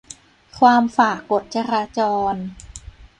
[0.59, 1.99] ความฝ่ากฎจราจ
[2.33, 2.35] ร